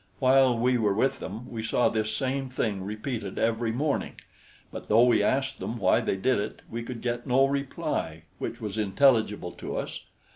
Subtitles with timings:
[0.17, 4.15] While we were with them, we saw this same thing repeated every morning;
[4.71, 8.59] but though we asked them why they did it we could get no reply which
[8.59, 10.03] was intelligible to us.